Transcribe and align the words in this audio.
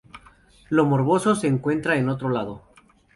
Lo 0.71 0.83
morboso 0.87 1.35
se 1.35 1.45
encuentra 1.45 1.95
en 1.95 2.09
otro 2.09 2.27
lado". 2.29 2.63